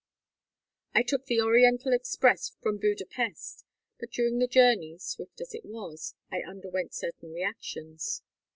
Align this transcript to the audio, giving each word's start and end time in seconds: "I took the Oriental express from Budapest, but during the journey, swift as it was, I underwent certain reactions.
"I 0.95 1.03
took 1.03 1.27
the 1.27 1.39
Oriental 1.41 1.93
express 1.93 2.53
from 2.59 2.79
Budapest, 2.79 3.63
but 3.99 4.09
during 4.09 4.39
the 4.39 4.47
journey, 4.47 4.97
swift 4.97 5.39
as 5.41 5.53
it 5.53 5.63
was, 5.63 6.15
I 6.31 6.41
underwent 6.41 6.95
certain 6.95 7.31
reactions. 7.31 8.23